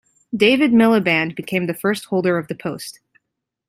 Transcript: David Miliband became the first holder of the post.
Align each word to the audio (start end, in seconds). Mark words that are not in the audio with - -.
David 0.35 0.71
Miliband 0.71 1.35
became 1.35 1.67
the 1.67 1.75
first 1.75 2.05
holder 2.05 2.39
of 2.39 2.47
the 2.47 2.55
post. 2.55 2.99